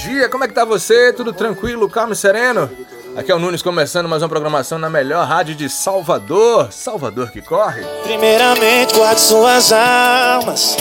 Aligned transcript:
dia, 0.00 0.28
como 0.28 0.44
é 0.44 0.48
que 0.48 0.54
tá 0.54 0.64
você? 0.64 1.12
Tudo 1.12 1.32
tranquilo, 1.32 1.88
calmo 1.88 2.14
e 2.14 2.16
sereno? 2.16 2.70
Aqui 3.16 3.30
é 3.30 3.34
o 3.34 3.38
Nunes 3.38 3.60
começando 3.60 4.08
mais 4.08 4.22
uma 4.22 4.28
programação 4.28 4.78
na 4.78 4.88
melhor 4.88 5.26
rádio 5.26 5.54
de 5.54 5.68
Salvador, 5.68 6.72
Salvador 6.72 7.30
que 7.30 7.42
corre. 7.42 7.82
Primeiramente, 8.04 8.94
guarde 8.94 9.20
suas 9.20 9.72
almas, 9.72 10.76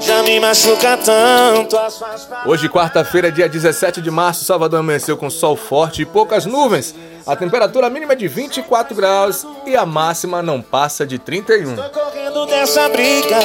já 0.00 0.22
me 0.24 0.40
machuca 0.40 0.96
tanto. 0.96 1.76
as 1.76 1.92
suas 1.94 2.28
Hoje, 2.46 2.68
quarta-feira, 2.68 3.30
dia 3.30 3.48
17 3.48 4.00
de 4.00 4.10
março, 4.10 4.44
Salvador 4.44 4.80
amanheceu 4.80 5.16
com 5.16 5.30
sol 5.30 5.56
forte 5.56 6.02
e 6.02 6.06
poucas 6.06 6.44
nuvens. 6.44 6.94
A 7.26 7.36
temperatura 7.36 7.88
mínima 7.88 8.14
é 8.14 8.16
de 8.16 8.26
24 8.26 8.96
graus 8.96 9.46
e 9.66 9.76
a 9.76 9.86
máxima 9.86 10.42
não 10.42 10.60
passa 10.60 11.06
de 11.06 11.18
31. 11.18 11.76
Tô 11.76 11.90
correndo 11.90 12.46
dessa 12.46 12.88
briga, 12.88 13.38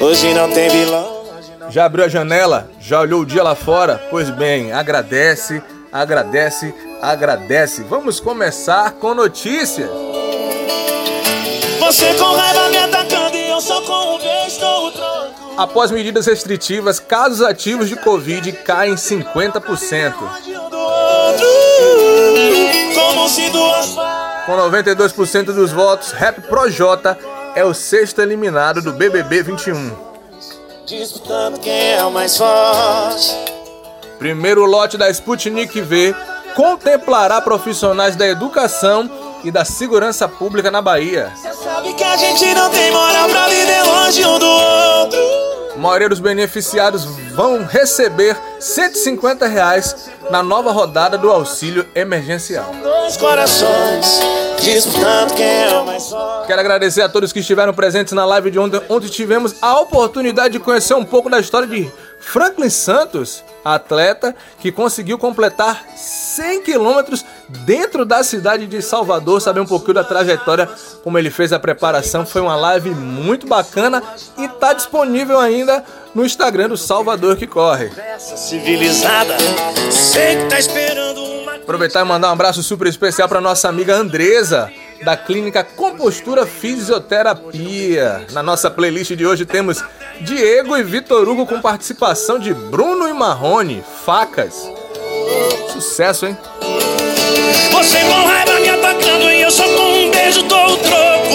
hoje 0.00 0.32
não 0.32 0.48
tem 0.50 0.68
vilão. 0.68 1.13
Já 1.70 1.84
abriu 1.84 2.04
a 2.04 2.08
janela? 2.08 2.70
Já 2.80 3.00
olhou 3.00 3.22
o 3.22 3.26
dia 3.26 3.42
lá 3.42 3.54
fora? 3.54 4.00
Pois 4.10 4.30
bem, 4.30 4.72
agradece, 4.72 5.62
agradece, 5.92 6.74
agradece. 7.00 7.82
Vamos 7.82 8.20
começar 8.20 8.92
com 8.92 9.14
notícias. 9.14 9.90
Você 11.80 12.14
com 12.14 12.34
raiva 12.34 12.68
me 12.70 12.78
atacando 12.78 13.36
e 13.36 13.50
eu 13.50 13.60
só 13.60 13.80
com 13.82 14.14
um 14.14 14.18
beijo 14.18 14.60
dou 14.60 14.86
o 14.86 14.92
troco. 14.92 15.34
Após 15.56 15.90
medidas 15.90 16.26
restritivas, 16.26 16.98
casos 16.98 17.42
ativos 17.42 17.88
de 17.88 17.96
Covid 17.96 18.50
caem 18.52 18.94
50%. 18.94 20.14
Longe 20.20 20.56
um 20.56 20.70
do 20.70 20.78
outro, 20.78 21.46
como 22.94 23.28
se 23.28 23.50
duas 23.50 23.94
faces. 23.94 24.46
Com 24.46 24.56
92% 24.56 25.44
dos 25.46 25.72
votos, 25.72 26.12
Rap 26.12 26.40
Projota 26.42 27.18
é 27.54 27.64
o 27.64 27.72
sexto 27.72 28.20
eliminado 28.20 28.82
do 28.82 28.92
BBB 28.92 29.42
21. 29.42 30.13
Disputando 30.86 31.58
quem 31.60 31.94
é 31.94 32.04
o 32.04 32.10
mais 32.10 32.36
forte. 32.36 33.34
Primeiro 34.18 34.66
lote 34.66 34.98
da 34.98 35.08
Sputnik 35.08 35.80
V 35.80 36.14
contemplará 36.54 37.40
profissionais 37.40 38.14
da 38.16 38.26
educação 38.28 39.10
e 39.42 39.50
da 39.50 39.64
segurança 39.64 40.28
pública 40.28 40.70
na 40.70 40.82
Bahia. 40.82 41.32
A 45.74 45.78
maioria 45.78 46.08
dos 46.10 46.20
beneficiados 46.20 47.04
vão 47.34 47.64
receber 47.64 48.36
150 48.60 49.46
reais 49.46 50.10
na 50.30 50.42
nova 50.42 50.70
rodada 50.70 51.16
do 51.16 51.30
auxílio 51.30 51.88
emergencial. 51.94 52.70
Dois 52.82 53.16
corações 53.16 54.20
disputando 54.64 55.34
quem 55.34 55.46
é 55.46 55.78
o 55.78 55.84
mais 55.84 56.08
forte. 56.08 56.46
Quero 56.46 56.60
agradecer 56.60 57.02
a 57.02 57.08
todos 57.08 57.32
que 57.32 57.40
estiveram 57.40 57.74
presentes 57.74 58.12
na 58.12 58.24
live 58.24 58.50
de 58.50 58.58
ontem, 58.58 58.80
onde 58.88 59.10
tivemos 59.10 59.56
a 59.60 59.78
oportunidade 59.80 60.54
de 60.54 60.60
conhecer 60.60 60.94
um 60.94 61.04
pouco 61.04 61.28
da 61.28 61.38
história 61.38 61.68
de 61.68 61.90
Franklin 62.18 62.70
Santos, 62.70 63.44
atleta 63.62 64.34
que 64.58 64.72
conseguiu 64.72 65.18
completar 65.18 65.84
100 65.94 66.62
quilômetros 66.62 67.24
dentro 67.48 68.04
da 68.04 68.24
cidade 68.24 68.66
de 68.66 68.80
Salvador, 68.80 69.40
saber 69.40 69.60
um 69.60 69.66
pouquinho 69.66 69.94
da 69.94 70.04
trajetória, 70.04 70.68
como 71.02 71.18
ele 71.18 71.30
fez 71.30 71.52
a 71.52 71.58
preparação. 71.58 72.24
Foi 72.24 72.40
uma 72.40 72.56
live 72.56 72.90
muito 72.90 73.46
bacana 73.46 74.02
e 74.38 74.46
está 74.46 74.72
disponível 74.72 75.38
ainda 75.38 75.84
no 76.14 76.24
Instagram 76.24 76.68
do 76.68 76.76
Salvador 76.76 77.36
que 77.36 77.46
corre. 77.46 77.90
Civilizada, 78.18 79.36
sei 79.90 80.36
que 80.36 80.44
tá 80.46 80.58
esperando 80.58 81.13
Aproveitar 81.64 82.02
e 82.02 82.04
mandar 82.04 82.28
um 82.28 82.32
abraço 82.32 82.62
super 82.62 82.86
especial 82.86 83.26
para 83.26 83.40
nossa 83.40 83.70
amiga 83.70 83.96
Andresa, 83.96 84.70
da 85.02 85.16
clínica 85.16 85.64
Compostura 85.64 86.44
Fisioterapia. 86.44 88.26
Na 88.32 88.42
nossa 88.42 88.70
playlist 88.70 89.12
de 89.12 89.24
hoje 89.24 89.46
temos 89.46 89.82
Diego 90.20 90.76
e 90.76 90.82
Vitor 90.82 91.26
Hugo 91.26 91.46
com 91.46 91.62
participação 91.62 92.38
de 92.38 92.52
Bruno 92.52 93.08
e 93.08 93.14
Marrone, 93.14 93.82
Facas. 94.04 94.70
Sucesso, 95.72 96.26
hein? 96.26 96.36
Você 97.72 97.98
com 98.00 98.26
raiva 98.26 98.60
me 98.60 98.68
atacando 98.68 99.30
e 99.30 99.40
eu 99.40 99.50
só 99.50 99.64
com 99.64 100.04
um 100.04 100.10
beijo 100.10 100.42
dou 100.42 100.66
o 100.66 100.76
troco. 100.76 101.34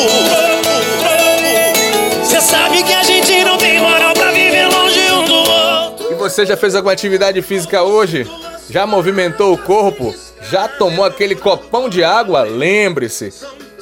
Você 2.24 2.40
sabe 2.40 2.84
que 2.84 2.94
a 2.94 3.02
gente 3.02 3.44
não 3.44 3.58
tem 3.58 3.82
moral 3.82 4.14
pra 4.14 4.32
viver 4.32 4.68
longe 4.68 5.00
um 5.12 5.26
do 5.26 5.34
outro. 5.34 6.12
E 6.12 6.14
você 6.14 6.46
já 6.46 6.56
fez 6.56 6.76
alguma 6.76 6.94
atividade 6.94 7.42
física 7.42 7.82
hoje? 7.82 8.30
Já 8.70 8.86
movimentou 8.86 9.52
o 9.52 9.58
corpo? 9.58 10.14
Já 10.52 10.68
tomou 10.68 11.06
aquele 11.06 11.36
copão 11.36 11.90
de 11.90 12.04
água? 12.04 12.42
Lembre-se. 12.42 13.34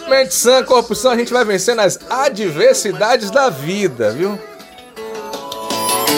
Mente 0.08 0.34
sã, 0.34 0.64
corpo 0.64 0.96
sã, 0.96 1.12
a 1.12 1.18
gente 1.18 1.34
vai 1.34 1.44
vencer 1.44 1.76
nas 1.76 2.00
adversidades 2.10 3.30
da 3.30 3.50
vida, 3.50 4.12
viu? 4.12 4.40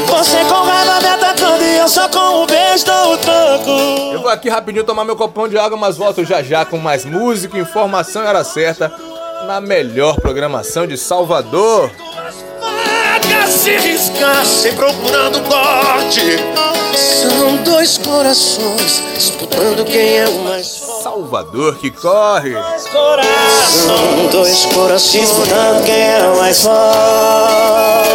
Você 0.07 0.43
com 0.45 0.63
raiva 0.63 1.01
me 1.01 1.07
atacando 1.07 1.63
e 1.63 1.77
eu 1.77 1.87
só 1.87 2.07
com 2.09 2.43
um 2.43 2.45
beijo 2.45 2.85
dou 2.85 3.13
o 3.13 3.17
troco. 3.17 3.69
Eu 4.13 4.21
vou 4.21 4.29
aqui 4.29 4.49
rapidinho 4.49 4.83
tomar 4.83 5.05
meu 5.05 5.15
copão 5.15 5.47
de 5.47 5.57
água, 5.57 5.77
mas 5.77 5.97
volto 5.97 6.23
já 6.23 6.41
já 6.41 6.65
com 6.65 6.77
mais 6.77 7.05
música, 7.05 7.57
informação 7.57 8.23
e 8.23 8.27
hora 8.27 8.43
certa 8.43 8.91
na 9.45 9.59
melhor 9.61 10.19
programação 10.19 10.85
de 10.85 10.97
Salvador. 10.97 11.91
Se 13.47 13.71
riscassem 13.77 14.75
procurando 14.75 15.41
corte. 15.49 16.21
São 16.95 17.58
dois 17.79 17.97
corações 17.99 19.01
disputando 19.15 19.85
quem 19.85 20.17
é 20.17 20.27
o 20.27 20.43
mais 20.43 20.79
forte. 20.79 21.03
Salvador 21.03 21.75
que 21.77 21.89
corre. 21.89 22.53
São 22.77 24.27
dois 24.29 24.65
corações 24.65 25.21
disputando 25.21 25.85
quem 25.85 25.95
é 25.95 26.29
o 26.29 26.37
mais 26.37 26.61
forte. 26.61 28.09